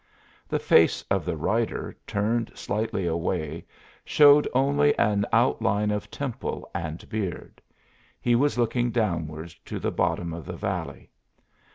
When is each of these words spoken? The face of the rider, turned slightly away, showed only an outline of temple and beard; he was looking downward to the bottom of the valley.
The 0.49 0.57
face 0.57 1.03
of 1.11 1.25
the 1.25 1.37
rider, 1.37 1.95
turned 2.07 2.51
slightly 2.57 3.05
away, 3.05 3.67
showed 4.03 4.47
only 4.51 4.97
an 4.97 5.27
outline 5.31 5.91
of 5.91 6.09
temple 6.09 6.67
and 6.73 7.07
beard; 7.07 7.61
he 8.19 8.33
was 8.33 8.57
looking 8.57 8.89
downward 8.89 9.49
to 9.65 9.77
the 9.77 9.91
bottom 9.91 10.33
of 10.33 10.47
the 10.47 10.57
valley. 10.57 11.11